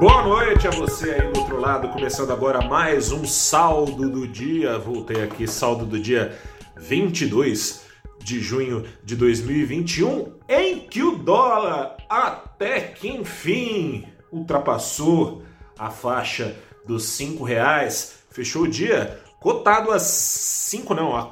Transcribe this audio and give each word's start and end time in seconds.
Boa 0.00 0.22
noite 0.22 0.66
a 0.66 0.70
você 0.70 1.10
aí 1.10 1.30
do 1.30 1.40
outro 1.40 1.60
lado, 1.60 1.90
começando 1.90 2.30
agora 2.30 2.66
mais 2.66 3.12
um 3.12 3.26
saldo 3.26 4.08
do 4.08 4.26
dia. 4.26 4.78
Voltei 4.78 5.22
aqui, 5.22 5.46
saldo 5.46 5.84
do 5.84 6.00
dia 6.00 6.38
22 6.74 7.84
de 8.18 8.40
junho 8.40 8.86
de 9.04 9.14
2021, 9.14 10.32
em 10.48 10.88
que 10.88 11.02
o 11.02 11.18
dólar 11.18 11.98
até 12.08 12.80
que 12.80 13.08
enfim 13.10 14.06
ultrapassou 14.32 15.42
a 15.78 15.90
faixa 15.90 16.56
dos 16.86 17.04
cinco 17.04 17.44
reais, 17.44 18.20
fechou 18.30 18.62
o 18.62 18.68
dia 18.68 19.20
cotado 19.38 19.90
a 19.90 19.98
cinco 19.98 20.94
não, 20.94 21.14
a 21.14 21.24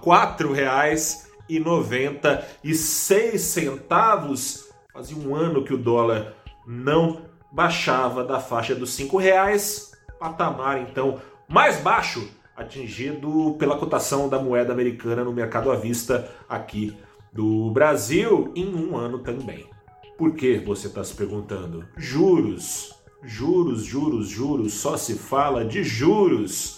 seis 2.74 3.40
centavos. 3.40 4.68
Fazia 4.92 5.16
um 5.16 5.34
ano 5.34 5.64
que 5.64 5.72
o 5.72 5.78
dólar 5.78 6.34
não 6.66 7.27
baixava 7.58 8.22
da 8.22 8.38
faixa 8.38 8.72
dos 8.72 8.90
cinco 8.90 9.16
reais, 9.16 9.90
patamar 10.20 10.80
então 10.80 11.20
mais 11.48 11.80
baixo 11.80 12.30
atingido 12.56 13.56
pela 13.58 13.76
cotação 13.76 14.28
da 14.28 14.38
moeda 14.38 14.72
americana 14.72 15.24
no 15.24 15.32
mercado 15.32 15.72
à 15.72 15.74
vista 15.74 16.30
aqui 16.48 16.96
do 17.32 17.68
Brasil 17.72 18.52
em 18.54 18.72
um 18.72 18.96
ano 18.96 19.18
também. 19.18 19.68
Por 20.16 20.36
que 20.36 20.58
você 20.58 20.86
está 20.86 21.02
se 21.02 21.12
perguntando? 21.12 21.84
Juros, 21.96 22.94
juros, 23.24 23.82
juros, 23.82 24.28
juros, 24.28 24.74
só 24.74 24.96
se 24.96 25.16
fala 25.16 25.64
de 25.64 25.82
juros. 25.82 26.77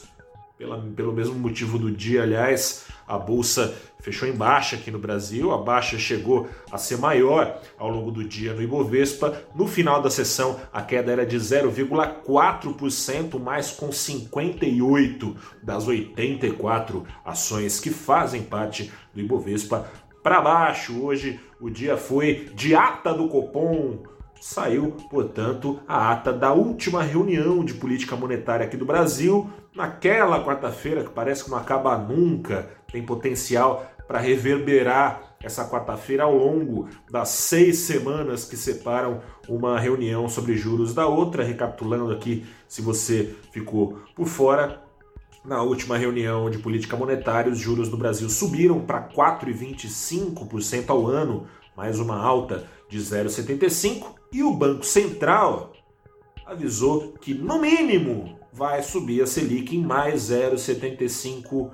Pela, 0.60 0.78
pelo 0.94 1.10
mesmo 1.10 1.34
motivo 1.36 1.78
do 1.78 1.90
dia, 1.90 2.22
aliás, 2.22 2.84
a 3.08 3.16
bolsa 3.16 3.74
fechou 3.98 4.28
em 4.28 4.32
baixa 4.32 4.76
aqui 4.76 4.90
no 4.90 4.98
Brasil, 4.98 5.50
a 5.52 5.56
baixa 5.56 5.98
chegou 5.98 6.50
a 6.70 6.76
ser 6.76 6.98
maior 6.98 7.58
ao 7.78 7.88
longo 7.88 8.10
do 8.10 8.22
dia 8.22 8.52
no 8.52 8.60
Ibovespa. 8.60 9.42
No 9.54 9.66
final 9.66 10.02
da 10.02 10.10
sessão, 10.10 10.60
a 10.70 10.82
queda 10.82 11.12
era 11.12 11.24
de 11.24 11.38
0,4%, 11.38 13.40
mais 13.40 13.70
com 13.70 13.90
58 13.90 15.34
das 15.62 15.88
84 15.88 17.06
ações 17.24 17.80
que 17.80 17.88
fazem 17.88 18.42
parte 18.42 18.92
do 19.14 19.20
Ibovespa 19.20 19.90
para 20.22 20.42
baixo. 20.42 21.02
Hoje 21.02 21.40
o 21.58 21.70
dia 21.70 21.96
foi 21.96 22.50
de 22.54 22.74
ata 22.74 23.14
do 23.14 23.28
Copom. 23.28 24.02
Saiu, 24.38 24.94
portanto, 25.10 25.80
a 25.88 26.12
ata 26.12 26.30
da 26.32 26.52
última 26.52 27.02
reunião 27.02 27.64
de 27.64 27.74
política 27.74 28.16
monetária 28.16 28.64
aqui 28.64 28.76
do 28.76 28.86
Brasil, 28.86 29.50
naquela 29.74 30.44
quarta-feira 30.44 31.04
que 31.04 31.10
parece 31.10 31.44
que 31.44 31.50
não 31.50 31.58
acaba 31.58 31.96
nunca, 31.96 32.70
tem 32.90 33.04
potencial 33.04 33.86
para 34.06 34.18
reverberar 34.18 35.36
essa 35.42 35.68
quarta-feira 35.68 36.24
ao 36.24 36.36
longo 36.36 36.88
das 37.10 37.28
seis 37.28 37.78
semanas 37.78 38.44
que 38.44 38.56
separam 38.56 39.22
uma 39.48 39.78
reunião 39.78 40.28
sobre 40.28 40.56
juros 40.56 40.92
da 40.92 41.06
outra. 41.06 41.44
Recapitulando 41.44 42.12
aqui, 42.12 42.44
se 42.66 42.82
você 42.82 43.34
ficou 43.52 44.00
por 44.14 44.26
fora, 44.26 44.82
na 45.44 45.62
última 45.62 45.96
reunião 45.96 46.50
de 46.50 46.58
política 46.58 46.96
monetária, 46.96 47.50
os 47.50 47.58
juros 47.58 47.88
no 47.88 47.96
Brasil 47.96 48.28
subiram 48.28 48.80
para 48.80 49.08
4,25% 49.08 50.90
ao 50.90 51.06
ano, 51.06 51.46
mais 51.74 51.98
uma 51.98 52.20
alta 52.20 52.66
de 52.88 52.98
0,75%, 52.98 54.04
e 54.32 54.42
o 54.42 54.52
Banco 54.52 54.84
Central 54.84 55.72
avisou 56.44 57.12
que, 57.20 57.32
no 57.32 57.58
mínimo, 57.60 58.39
vai 58.52 58.82
subir 58.82 59.22
a 59.22 59.26
Selic 59.26 59.76
em 59.76 59.82
mais 59.82 60.30
0,75% 60.30 61.70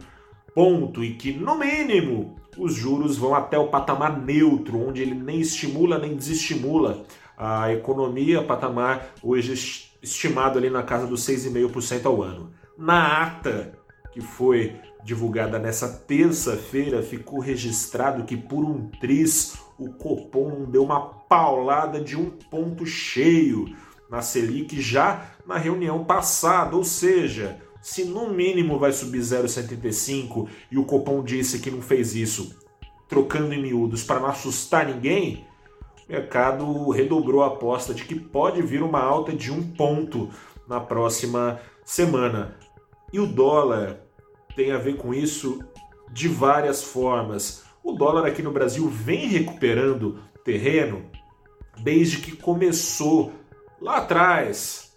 ponto 0.57 1.05
e 1.05 1.13
que, 1.13 1.35
no 1.35 1.59
mínimo, 1.59 2.37
os 2.57 2.73
juros 2.73 3.19
vão 3.19 3.35
até 3.35 3.59
o 3.59 3.69
patamar 3.69 4.19
neutro, 4.19 4.89
onde 4.89 5.03
ele 5.03 5.15
nem 5.15 5.39
estimula 5.39 5.99
nem 5.99 6.17
desestimula 6.17 7.05
a 7.37 7.71
economia, 7.71 8.43
patamar 8.43 9.13
hoje 9.23 9.93
estimado 10.03 10.59
ali 10.59 10.71
na 10.71 10.83
casa 10.83 11.07
dos 11.07 11.27
6,5% 11.27 12.07
ao 12.07 12.23
ano. 12.23 12.51
Na 12.79 13.23
ata 13.23 13.79
que 14.11 14.23
foi 14.23 14.75
divulgada 15.05 15.59
nessa 15.59 15.89
terça-feira, 15.89 17.03
ficou 17.03 17.39
registrado 17.39 18.25
que 18.25 18.35
por 18.35 18.65
um 18.65 18.89
tris 18.99 19.59
o 19.79 19.91
Copom 19.91 20.65
deu 20.65 20.83
uma 20.83 21.01
paulada 21.01 22.01
de 22.01 22.17
um 22.17 22.31
ponto 22.31 22.87
cheio 22.87 23.67
na 24.11 24.23
Selic 24.23 24.81
já 24.81 25.31
na 25.47 25.57
reunião 25.57 26.05
passada, 26.05 26.77
ou 26.77 26.85
seja, 26.85 27.61
se 27.81 28.05
no 28.05 28.29
mínimo 28.29 28.79
vai 28.79 28.93
subir 28.93 29.21
0,75 29.21 30.49
e 30.71 30.79
o 30.79 30.85
Copom 30.85 31.23
disse 31.23 31.59
que 31.61 31.71
não 31.71 31.81
fez 31.81 32.15
isso 32.15 32.57
trocando 33.09 33.55
em 33.55 33.63
miúdos 33.63 34.03
para 34.03 34.19
não 34.19 34.27
assustar 34.29 34.87
ninguém, 34.87 35.47
o 36.09 36.13
mercado 36.13 36.91
redobrou 36.91 37.43
a 37.43 37.49
aposta 37.49 37.95
de 37.95 38.05
que 38.05 38.19
pode 38.19 38.61
vir 38.63 38.83
uma 38.83 39.01
alta 39.01 39.33
de 39.33 39.53
um 39.53 39.63
ponto 39.63 40.31
na 40.69 40.81
próxima 40.81 41.61
semana. 41.85 42.57
E 43.13 43.21
o 43.21 43.27
dólar 43.27 44.01
tem 44.57 44.73
a 44.73 44.79
ver 44.79 44.97
com 44.97 45.15
isso 45.15 45.61
de 46.11 46.29
várias 46.29 46.83
formas. 46.83 47.65
O 47.83 47.93
dólar 47.93 48.27
aqui 48.27 48.43
no 48.43 48.51
Brasil 48.51 48.89
vem 48.89 49.29
recuperando 49.29 50.19
terreno 50.45 51.05
desde 51.79 52.19
que 52.19 52.33
começou 52.37 53.33
lá 53.81 53.99
atrás, 53.99 54.93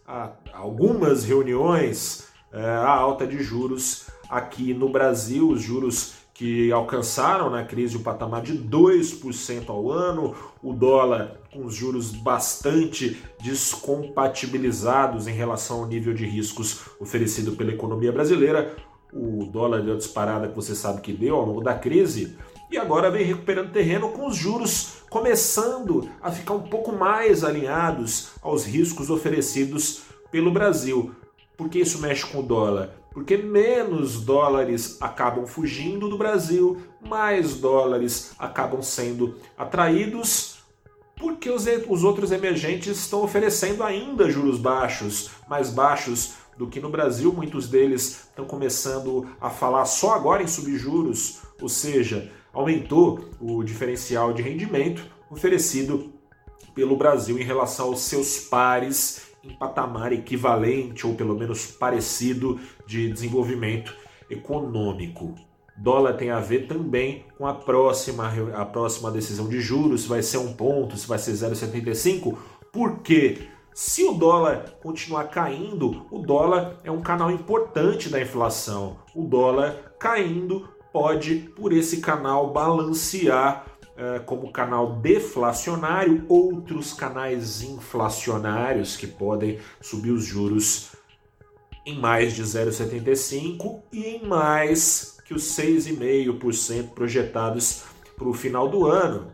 algumas 0.53 1.23
reuniões 1.23 2.29
é, 2.51 2.61
a 2.61 2.89
alta 2.89 3.27
de 3.27 3.43
juros 3.43 4.07
aqui 4.29 4.73
no 4.73 4.89
Brasil, 4.89 5.49
os 5.49 5.61
juros 5.61 6.13
que 6.33 6.71
alcançaram 6.71 7.49
na 7.49 7.63
crise 7.65 7.97
o 7.97 7.99
patamar 7.99 8.41
de 8.41 8.57
2% 8.57 9.69
ao 9.69 9.91
ano, 9.91 10.33
o 10.63 10.73
dólar 10.73 11.37
com 11.51 11.65
os 11.65 11.75
juros 11.75 12.11
bastante 12.11 13.21
descompatibilizados 13.43 15.27
em 15.27 15.33
relação 15.33 15.81
ao 15.81 15.85
nível 15.85 16.13
de 16.13 16.25
riscos 16.25 16.81
oferecido 16.99 17.51
pela 17.57 17.73
economia 17.73 18.11
brasileira. 18.11 18.73
O 19.11 19.45
dólar 19.51 19.81
deu 19.81 19.95
a 19.95 19.97
disparada 19.97 20.47
que 20.47 20.55
você 20.55 20.73
sabe 20.73 21.01
que 21.01 21.11
deu 21.11 21.35
ao 21.35 21.45
longo 21.45 21.61
da 21.61 21.73
crise 21.73 22.37
e 22.71 22.77
agora 22.77 23.11
vem 23.11 23.25
recuperando 23.25 23.73
terreno 23.73 24.09
com 24.09 24.25
os 24.27 24.35
juros 24.35 24.98
começando 25.09 26.09
a 26.21 26.31
ficar 26.31 26.53
um 26.53 26.63
pouco 26.63 26.91
mais 26.91 27.43
alinhados 27.43 28.29
aos 28.41 28.65
riscos 28.65 29.09
oferecidos 29.09 30.03
pelo 30.31 30.51
Brasil. 30.51 31.15
Por 31.57 31.67
que 31.67 31.79
isso 31.79 31.99
mexe 31.99 32.25
com 32.25 32.39
o 32.39 32.43
dólar? 32.43 32.95
Porque 33.11 33.35
menos 33.35 34.21
dólares 34.21 34.97
acabam 35.01 35.45
fugindo 35.45 36.07
do 36.07 36.17
Brasil, 36.17 36.77
mais 37.01 37.55
dólares 37.55 38.33
acabam 38.37 38.81
sendo 38.81 39.35
atraídos, 39.57 40.59
porque 41.17 41.49
os, 41.49 41.65
os 41.87 42.03
outros 42.03 42.31
emergentes 42.31 42.97
estão 42.97 43.23
oferecendo 43.23 43.83
ainda 43.83 44.29
juros 44.29 44.59
baixos, 44.59 45.31
mais 45.49 45.69
baixos 45.69 46.33
do 46.55 46.67
que 46.67 46.79
no 46.79 46.89
Brasil. 46.89 47.33
Muitos 47.33 47.67
deles 47.67 48.27
estão 48.29 48.45
começando 48.45 49.27
a 49.41 49.49
falar 49.49 49.85
só 49.85 50.13
agora 50.13 50.43
em 50.43 50.47
subjuros, 50.47 51.39
ou 51.59 51.67
seja, 51.67 52.31
aumentou 52.53 53.29
o 53.39 53.63
diferencial 53.63 54.33
de 54.33 54.41
rendimento 54.41 55.05
oferecido 55.29 56.13
pelo 56.73 56.95
Brasil 56.95 57.37
em 57.37 57.43
relação 57.43 57.87
aos 57.87 58.01
seus 58.01 58.39
pares 58.39 59.29
em 59.43 59.55
patamar 59.55 60.11
equivalente 60.11 61.05
ou 61.07 61.13
pelo 61.15 61.37
menos 61.37 61.67
parecido 61.67 62.59
de 62.85 63.11
desenvolvimento 63.11 63.95
econômico. 64.29 65.35
Dólar 65.77 66.13
tem 66.13 66.29
a 66.29 66.39
ver 66.39 66.67
também 66.67 67.25
com 67.37 67.47
a 67.47 67.53
próxima, 67.53 68.31
a 68.53 68.65
próxima 68.65 69.09
decisão 69.09 69.47
de 69.47 69.61
juros, 69.61 70.01
se 70.01 70.09
vai 70.09 70.21
ser 70.21 70.37
um 70.37 70.53
ponto, 70.53 70.97
se 70.97 71.07
vai 71.07 71.17
ser 71.17 71.31
0,75, 71.31 72.37
porque 72.71 73.47
se 73.73 74.03
o 74.03 74.11
dólar 74.11 74.77
continuar 74.81 75.29
caindo, 75.29 76.05
o 76.11 76.19
dólar 76.19 76.77
é 76.83 76.91
um 76.91 76.99
canal 76.99 77.31
importante 77.31 78.09
da 78.09 78.21
inflação. 78.21 78.97
O 79.15 79.23
dólar 79.23 79.95
caindo 79.97 80.67
pode, 80.91 81.51
por 81.55 81.73
esse 81.73 82.01
canal, 82.01 82.51
balancear 82.51 83.65
eh, 83.97 84.19
como 84.25 84.51
canal 84.51 84.93
deflacionário, 84.93 86.25
outros 86.29 86.93
canais 86.93 87.61
inflacionários 87.61 88.95
que 88.95 89.05
podem 89.05 89.59
subir 89.81 90.11
os 90.11 90.23
juros 90.23 90.91
em 91.85 91.99
mais 91.99 92.33
de 92.33 92.43
0,75 92.43 93.81
e 93.91 94.05
em 94.05 94.25
mais 94.25 95.17
que 95.25 95.33
os 95.33 95.43
6,5% 95.43 96.89
projetados 96.89 97.83
para 98.15 98.27
o 98.27 98.33
final 98.33 98.69
do 98.69 98.85
ano. 98.85 99.31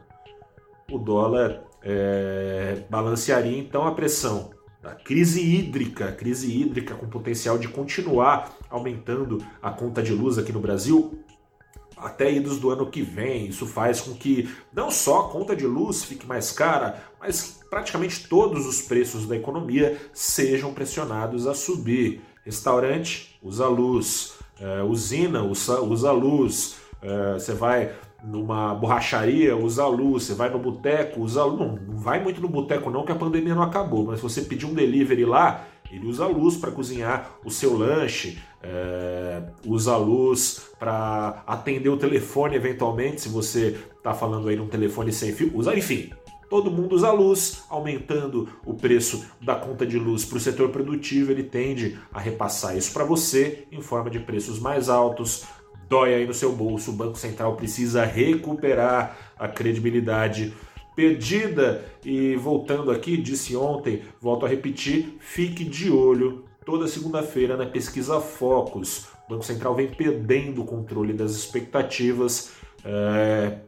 O 0.92 0.98
dólar 0.98 1.64
é, 1.84 2.84
balancearia 2.90 3.58
então 3.58 3.86
a 3.86 3.92
pressão 3.92 4.50
da 4.82 4.96
crise 4.96 5.42
hídrica, 5.42 6.12
crise 6.12 6.62
hídrica 6.62 6.96
com 6.96 7.08
potencial 7.08 7.58
de 7.58 7.68
continuar 7.68 8.52
aumentando 8.70 9.38
a 9.62 9.72
conta 9.72 10.02
de 10.02 10.12
luz 10.12 10.38
aqui 10.38 10.52
no 10.52 10.60
Brasil, 10.60 11.20
até 11.98 12.32
idos 12.32 12.60
do 12.60 12.70
ano 12.70 12.90
que 12.90 13.02
vem. 13.02 13.48
Isso 13.48 13.66
faz 13.66 14.02
com 14.02 14.14
que 14.14 14.50
não 14.74 14.90
só 14.92 15.22
a 15.22 15.30
conta 15.30 15.56
de 15.56 15.66
luz 15.66 16.04
fique 16.04 16.26
mais 16.26 16.52
cara, 16.52 17.04
mas 17.20 17.60
praticamente 17.70 18.28
todos 18.28 18.66
os 18.66 18.82
preços 18.82 19.28
da 19.28 19.36
economia 19.36 19.98
sejam 20.14 20.74
pressionados 20.74 21.48
a 21.48 21.54
subir. 21.54 22.22
Restaurante 22.44 23.40
usa 23.42 23.68
luz, 23.68 24.34
é, 24.60 24.84
usina 24.84 25.44
usa, 25.44 25.82
usa 25.82 26.12
luz, 26.12 26.76
é, 27.02 27.34
você 27.34 27.54
vai 27.54 27.92
numa 28.24 28.74
borracharia, 28.74 29.56
usa 29.56 29.86
luz, 29.88 30.24
você 30.24 30.34
vai 30.34 30.50
no 30.50 30.60
boteco, 30.60 31.22
usa 31.22 31.44
luz. 31.44 31.60
Não, 31.60 31.76
não 31.76 31.98
vai 31.98 32.22
muito 32.22 32.42
no 32.42 32.50
boteco 32.50 32.90
não, 32.90 33.06
que 33.06 33.12
a 33.12 33.16
pandemia 33.16 33.56
não 33.56 33.64
acabou, 33.64 34.06
mas 34.06 34.18
se 34.18 34.24
você 34.24 34.42
pedir 34.42 34.66
um 34.66 34.74
delivery 34.74 35.26
lá, 35.26 35.66
Ele 35.92 36.08
usa 36.08 36.26
luz 36.28 36.58
para 36.58 36.72
cozinhar 36.72 37.38
o 37.44 37.52
seu 37.52 37.78
lanche, 37.78 38.40
é, 38.62 39.44
usa 39.66 39.96
luz 39.98 40.70
para 40.80 41.44
atender 41.46 41.90
o 41.90 41.98
telefone 41.98 42.56
eventualmente, 42.56 43.22
se 43.22 43.30
você 43.30 43.78
está 43.98 44.14
falando 44.14 44.50
aí 44.50 44.56
num 44.56 44.68
telefone 44.68 45.12
sem 45.12 45.32
fio, 45.32 45.52
usa, 45.56 45.76
enfim. 45.76 46.12
Todo 46.50 46.70
mundo 46.70 46.96
usa 46.96 47.12
luz, 47.12 47.64
aumentando 47.70 48.48
o 48.66 48.74
preço 48.74 49.26
da 49.42 49.56
conta 49.56 49.86
de 49.86 49.98
luz 49.98 50.24
para 50.26 50.38
o 50.38 50.40
setor 50.40 50.70
produtivo, 50.70 51.32
ele 51.32 51.44
tende 51.44 52.00
a 52.14 52.20
repassar 52.20 52.78
isso 52.78 52.94
para 52.94 53.04
você 53.04 53.66
em 53.72 53.82
forma 53.82 54.10
de 54.10 54.20
preços 54.20 54.60
mais 54.60 54.88
altos. 54.88 55.44
Dói 55.90 56.14
aí 56.14 56.26
no 56.26 56.34
seu 56.34 56.52
bolso, 56.52 56.92
o 56.92 56.96
Banco 56.96 57.18
Central 57.18 57.56
precisa 57.56 58.06
recuperar 58.06 59.18
a 59.38 59.48
credibilidade 59.48 60.54
perdida. 60.96 61.84
E 62.04 62.36
voltando 62.36 62.92
aqui, 62.92 63.18
disse 63.18 63.56
ontem, 63.56 64.04
volto 64.22 64.46
a 64.46 64.50
repetir, 64.50 65.18
fique 65.20 65.64
de 65.64 65.92
olho 65.92 66.46
toda 66.66 66.88
segunda-feira 66.88 67.56
na 67.56 67.66
pesquisa 67.66 68.20
Focus. 68.20 69.08
O 69.28 69.34
Banco 69.34 69.44
Central 69.44 69.76
vem 69.76 69.88
perdendo 69.88 70.62
o 70.62 70.66
controle 70.66 71.14
das 71.14 71.32
expectativas. 71.32 72.54
É, 72.84 73.60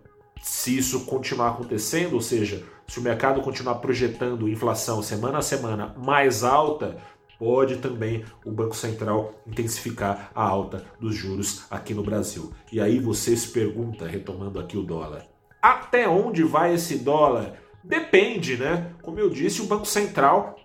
se 0.42 0.78
isso 0.78 1.06
continuar 1.06 1.50
acontecendo, 1.50 2.14
ou 2.14 2.22
seja, 2.22 2.64
se 2.88 3.00
o 3.00 3.04
mercado 3.04 3.42
continuar 3.42 3.76
projetando 3.76 4.48
inflação 4.48 5.02
semana 5.02 5.40
a 5.40 5.42
semana 5.42 5.94
mais 5.98 6.44
alta, 6.44 6.98
pode 7.38 7.78
também 7.78 8.24
o 8.46 8.52
Banco 8.52 8.76
Central 8.76 9.34
intensificar 9.46 10.32
a 10.34 10.44
alta 10.44 10.86
dos 11.00 11.16
juros 11.16 11.66
aqui 11.70 11.94
no 11.94 12.04
Brasil. 12.04 12.52
E 12.72 12.80
aí 12.80 13.00
você 13.00 13.36
se 13.36 13.50
pergunta, 13.50 14.08
retomando 14.08 14.60
aqui 14.60 14.78
o 14.78 14.84
dólar, 14.84 15.26
até 15.72 16.08
onde 16.08 16.44
vai 16.44 16.74
esse 16.74 16.98
dólar? 17.00 17.54
Depende, 17.84 18.58
né? 18.58 18.94
Como 19.02 19.20
eu 19.20 19.30
disse, 19.30 19.62
o 19.62 19.66
Banco 19.66 19.86
Central 19.86 20.58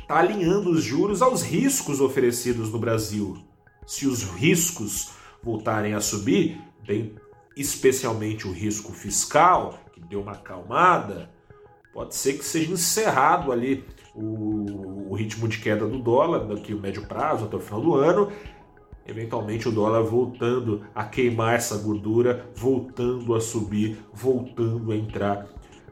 está 0.00 0.18
alinhando 0.18 0.70
os 0.70 0.82
juros 0.82 1.22
aos 1.22 1.42
riscos 1.42 2.00
oferecidos 2.00 2.70
no 2.70 2.78
Brasil. 2.78 3.36
Se 3.86 4.06
os 4.06 4.22
riscos 4.22 5.10
voltarem 5.42 5.94
a 5.94 6.00
subir, 6.00 6.60
bem, 6.86 7.14
especialmente 7.56 8.46
o 8.46 8.52
risco 8.52 8.92
fiscal, 8.92 9.78
que 9.92 10.00
deu 10.00 10.20
uma 10.20 10.32
acalmada, 10.32 11.30
pode 11.92 12.14
ser 12.14 12.34
que 12.34 12.44
seja 12.44 12.72
encerrado 12.72 13.50
ali 13.50 13.84
o, 14.14 15.10
o 15.10 15.14
ritmo 15.14 15.48
de 15.48 15.58
queda 15.58 15.86
do 15.86 15.98
dólar 15.98 16.46
daqui 16.46 16.72
o 16.74 16.80
médio 16.80 17.06
prazo 17.06 17.44
até 17.44 17.56
o 17.56 17.60
final 17.60 17.80
do 17.80 17.94
ano, 17.94 18.30
eventualmente 19.06 19.68
o 19.68 19.72
dólar 19.72 20.02
voltando 20.02 20.82
a 20.94 21.04
queimar 21.04 21.54
essa 21.54 21.76
gordura, 21.76 22.46
voltando 22.54 23.34
a 23.34 23.40
subir, 23.40 23.98
voltando 24.12 24.92
a 24.92 24.96
entrar 24.96 25.46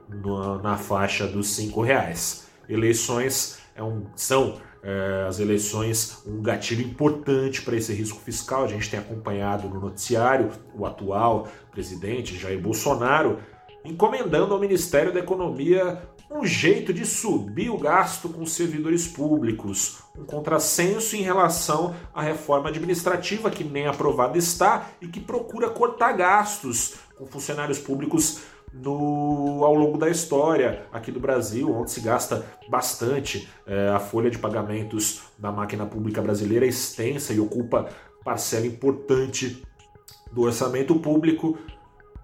na, 0.08 0.58
na 0.58 0.76
faixa 0.76 1.26
dos 1.26 1.55
cinco 1.55 1.82
reais. 1.82 2.46
Eleições 2.69 3.58
é 3.75 3.82
um, 3.82 4.05
são 4.14 4.61
é, 4.82 5.25
as 5.26 5.40
eleições 5.40 6.22
um 6.26 6.43
gatilho 6.43 6.82
importante 6.82 7.62
para 7.62 7.76
esse 7.76 7.93
risco 7.93 8.20
fiscal. 8.20 8.64
A 8.64 8.69
gente 8.69 8.90
tem 8.90 9.00
acompanhado 9.00 9.69
no 9.69 9.81
noticiário 9.81 10.50
o 10.75 10.84
atual 10.84 11.49
presidente 11.70 12.38
Jair 12.38 12.60
Bolsonaro 12.60 13.38
encomendando 13.84 14.54
ao 14.54 14.60
Ministério 14.60 15.12
da 15.12 15.20
Economia 15.20 16.02
um 16.31 16.44
jeito 16.44 16.92
de 16.92 17.04
subir 17.04 17.70
o 17.70 17.78
gasto 17.78 18.28
com 18.28 18.46
servidores 18.46 19.06
públicos, 19.06 19.98
um 20.19 20.25
contrassenso 20.25 21.14
em 21.14 21.20
relação 21.20 21.94
à 22.12 22.22
reforma 22.22 22.70
administrativa 22.70 23.50
que 23.50 23.62
nem 23.62 23.86
aprovada 23.86 24.38
está 24.38 24.90
e 25.00 25.06
que 25.06 25.20
procura 25.20 25.69
cortar 25.69 26.12
gastos 26.12 26.94
com 27.16 27.26
funcionários 27.26 27.78
públicos 27.78 28.40
no, 28.72 29.64
ao 29.64 29.75
longo 29.75 29.96
da 29.96 30.10
história 30.10 30.86
aqui 30.92 31.12
do 31.12 31.20
Brasil, 31.20 31.72
onde 31.72 31.92
se 31.92 32.00
gasta 32.00 32.44
bastante. 32.69 33.48
É, 33.66 33.88
a 33.88 34.00
folha 34.00 34.31
de 34.31 34.38
pagamentos 34.38 35.22
da 35.38 35.52
máquina 35.52 35.86
pública 35.86 36.20
brasileira 36.20 36.64
é 36.64 36.69
extensa 36.69 37.32
e 37.32 37.38
ocupa 37.38 37.88
parcela 38.25 38.66
importante 38.66 39.62
do 40.32 40.42
orçamento 40.42 40.94
público. 40.96 41.56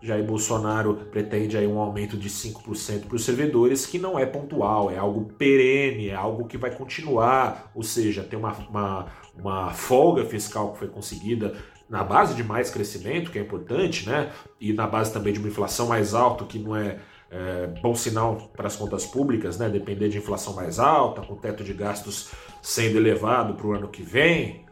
Jair 0.02 0.24
Bolsonaro 0.24 0.94
pretende 1.10 1.56
aí 1.58 1.66
um 1.66 1.78
aumento 1.78 2.16
de 2.16 2.30
5% 2.30 3.06
para 3.06 3.16
os 3.16 3.24
servidores, 3.24 3.84
que 3.84 3.98
não 3.98 4.18
é 4.18 4.24
pontual, 4.24 4.90
é 4.90 4.96
algo 4.96 5.32
perene, 5.34 6.08
é 6.08 6.14
algo 6.14 6.46
que 6.46 6.56
vai 6.56 6.74
continuar, 6.74 7.70
ou 7.74 7.82
seja, 7.82 8.22
tem 8.22 8.38
uma, 8.38 8.52
uma, 8.70 9.06
uma 9.38 9.70
folga 9.72 10.24
fiscal 10.24 10.72
que 10.72 10.78
foi 10.78 10.88
conseguida 10.88 11.54
na 11.90 12.04
base 12.04 12.34
de 12.34 12.44
mais 12.44 12.70
crescimento, 12.70 13.30
que 13.30 13.38
é 13.38 13.42
importante, 13.42 14.08
né? 14.08 14.30
E 14.60 14.72
na 14.72 14.86
base 14.86 15.12
também 15.12 15.32
de 15.32 15.40
uma 15.40 15.48
inflação 15.48 15.88
mais 15.88 16.14
alta, 16.14 16.44
que 16.44 16.58
não 16.58 16.74
é, 16.76 16.98
é 17.30 17.66
bom 17.82 17.94
sinal 17.94 18.36
para 18.56 18.68
as 18.68 18.76
contas 18.76 19.04
públicas, 19.04 19.58
né? 19.58 19.68
Depender 19.68 20.08
de 20.08 20.16
inflação 20.16 20.54
mais 20.54 20.78
alta, 20.78 21.20
com 21.20 21.34
teto 21.34 21.64
de 21.64 21.74
gastos 21.74 22.30
sendo 22.62 22.96
elevado 22.96 23.54
para 23.54 23.66
o 23.66 23.72
ano 23.72 23.88
que 23.88 24.02
vem. 24.02 24.64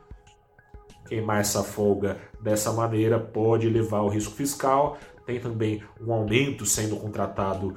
Queimar 1.09 1.41
essa 1.41 1.65
folga 1.65 2.19
dessa 2.41 2.73
maneira 2.73 3.19
pode 3.19 3.69
levar 3.69 3.99
ao 3.99 4.09
risco 4.09 4.35
fiscal. 4.35 4.97
Tem 5.29 5.39
também 5.39 5.83
um 6.01 6.11
aumento 6.11 6.65
sendo 6.65 6.97
contratado 6.97 7.77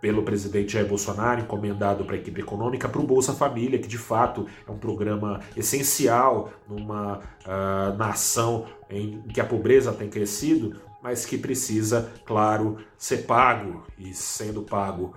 pelo 0.00 0.22
presidente 0.22 0.74
Jair 0.74 0.86
Bolsonaro, 0.86 1.40
encomendado 1.40 2.04
para 2.04 2.14
a 2.14 2.18
equipe 2.20 2.40
econômica, 2.40 2.88
para 2.88 3.00
o 3.00 3.04
Bolsa 3.04 3.32
Família, 3.32 3.80
que 3.80 3.88
de 3.88 3.98
fato 3.98 4.46
é 4.64 4.70
um 4.70 4.78
programa 4.78 5.40
essencial 5.56 6.52
numa 6.68 7.18
uh, 7.18 7.96
nação 7.98 8.66
em 8.88 9.20
que 9.22 9.40
a 9.40 9.44
pobreza 9.44 9.92
tem 9.92 10.08
crescido, 10.08 10.80
mas 11.02 11.26
que 11.26 11.36
precisa, 11.36 12.12
claro, 12.24 12.78
ser 12.96 13.26
pago. 13.26 13.82
E 13.98 14.14
sendo 14.14 14.62
pago 14.62 15.16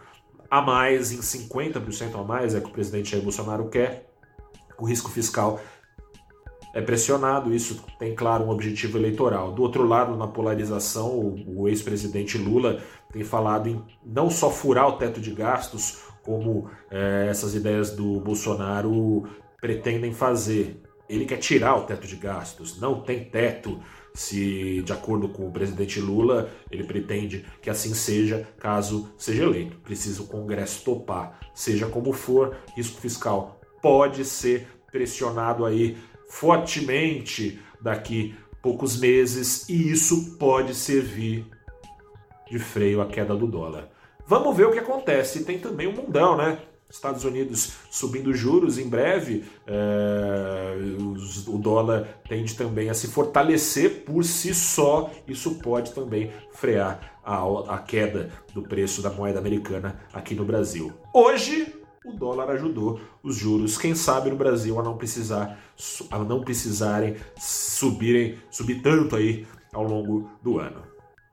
a 0.49 0.63
mais, 0.63 1.11
em 1.11 1.19
50% 1.19 2.19
a 2.19 2.23
mais, 2.23 2.55
é 2.55 2.59
que 2.59 2.69
o 2.69 2.73
presidente 2.73 3.11
Jair 3.11 3.21
Bolsonaro 3.21 3.69
quer, 3.69 4.11
o 4.79 4.85
risco 4.85 5.11
fiscal 5.11 5.61
é 6.75 6.81
pressionado, 6.81 7.55
isso 7.55 7.81
tem, 7.97 8.13
claro, 8.13 8.43
um 8.43 8.49
objetivo 8.49 8.97
eleitoral. 8.97 9.53
Do 9.53 9.61
outro 9.61 9.87
lado, 9.87 10.17
na 10.17 10.27
polarização, 10.27 11.07
o, 11.07 11.61
o 11.61 11.69
ex-presidente 11.69 12.37
Lula 12.37 12.81
tem 13.13 13.23
falado 13.23 13.69
em 13.69 13.81
não 14.05 14.29
só 14.29 14.51
furar 14.51 14.89
o 14.89 14.97
teto 14.97 15.21
de 15.21 15.31
gastos, 15.31 16.03
como 16.21 16.69
é, 16.91 17.27
essas 17.29 17.55
ideias 17.55 17.91
do 17.91 18.19
Bolsonaro 18.19 19.23
pretendem 19.61 20.11
fazer. 20.11 20.81
Ele 21.07 21.25
quer 21.25 21.37
tirar 21.37 21.77
o 21.77 21.83
teto 21.83 22.05
de 22.05 22.17
gastos, 22.17 22.77
não 22.77 22.99
tem 22.99 23.23
teto. 23.23 23.79
Se, 24.13 24.81
de 24.81 24.91
acordo 24.91 25.29
com 25.29 25.47
o 25.47 25.51
presidente 25.51 25.99
Lula, 26.01 26.49
ele 26.69 26.83
pretende 26.83 27.45
que 27.61 27.69
assim 27.69 27.93
seja, 27.93 28.47
caso 28.59 29.09
seja 29.17 29.43
eleito. 29.43 29.77
Precisa 29.77 30.21
o 30.21 30.27
Congresso 30.27 30.83
topar. 30.83 31.39
Seja 31.53 31.85
como 31.85 32.11
for, 32.11 32.57
risco 32.75 32.99
fiscal 32.99 33.61
pode 33.81 34.25
ser 34.25 34.67
pressionado 34.91 35.65
aí 35.65 35.97
fortemente 36.29 37.59
daqui 37.81 38.35
poucos 38.61 38.99
meses 38.99 39.69
e 39.69 39.91
isso 39.91 40.37
pode 40.37 40.73
servir 40.73 41.45
de 42.49 42.59
freio 42.59 43.01
à 43.01 43.05
queda 43.05 43.35
do 43.35 43.47
dólar. 43.47 43.89
Vamos 44.27 44.55
ver 44.57 44.65
o 44.65 44.71
que 44.71 44.79
acontece. 44.79 45.43
Tem 45.43 45.59
também 45.59 45.87
o 45.87 45.91
um 45.91 45.93
mundão, 45.93 46.35
né? 46.35 46.57
Estados 46.89 47.23
Unidos 47.25 47.73
subindo 47.89 48.33
juros 48.33 48.77
em 48.77 48.87
breve, 48.87 49.43
é, 49.65 50.75
o 51.47 51.57
dólar 51.57 52.07
tende 52.29 52.55
também 52.55 52.89
a 52.89 52.93
se 52.93 53.07
fortalecer 53.07 54.03
por 54.05 54.23
si 54.23 54.53
só. 54.53 55.11
Isso 55.27 55.55
pode 55.55 55.91
também 55.93 56.31
frear 56.53 57.19
a, 57.23 57.75
a 57.75 57.77
queda 57.79 58.29
do 58.53 58.61
preço 58.61 59.01
da 59.01 59.09
moeda 59.09 59.39
americana 59.39 59.99
aqui 60.13 60.35
no 60.35 60.45
Brasil. 60.45 60.93
Hoje, 61.11 61.74
o 62.15 62.17
dólar 62.17 62.49
ajudou 62.51 62.99
os 63.21 63.35
juros, 63.35 63.77
quem 63.77 63.93
sabe 63.93 64.29
no 64.29 64.37
Brasil 64.37 64.79
a 64.79 64.83
não 64.83 64.97
precisar 64.97 65.59
a 66.09 66.19
não 66.19 66.41
precisarem 66.41 67.17
subirem, 67.37 68.37
subir 68.49 68.81
tanto 68.81 69.15
aí 69.15 69.45
ao 69.73 69.83
longo 69.83 70.29
do 70.41 70.57
ano. 70.57 70.81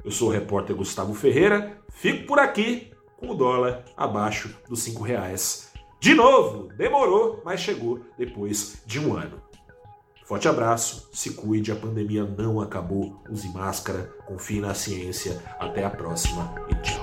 Eu 0.05 0.11
sou 0.11 0.29
o 0.29 0.33
repórter 0.33 0.75
Gustavo 0.75 1.15
Ferreira, 1.15 1.79
fico 1.91 2.27
por 2.27 2.41
aqui 2.41 2.91
com 3.17 3.31
o 3.31 3.35
dólar 3.35 3.85
abaixo 3.97 4.55
dos 4.69 4.83
cinco 4.83 5.05
reais. 5.05 5.73
De 6.01 6.13
novo, 6.15 6.69
demorou, 6.77 7.41
mas 7.45 7.61
chegou 7.61 8.01
depois 8.19 8.83
de 8.85 8.99
um 8.99 9.17
ano. 9.17 9.41
Forte 10.25 10.49
abraço, 10.49 11.09
se 11.13 11.35
cuide, 11.35 11.71
a 11.71 11.77
pandemia 11.77 12.25
não 12.25 12.61
acabou, 12.61 13.23
use 13.31 13.49
máscara, 13.53 14.13
confie 14.27 14.61
na 14.61 14.75
ciência. 14.75 15.41
Até 15.61 15.85
a 15.85 15.91
próxima 15.91 16.53
e 16.69 16.75
tchau. 16.83 17.02